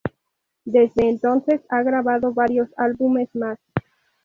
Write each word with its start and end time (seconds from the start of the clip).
Desde 0.65 1.09
entonces 1.09 1.61
ha 1.69 1.83
grabado 1.83 2.33
varios 2.33 2.69
álbumes 2.75 3.29
más. 3.35 3.59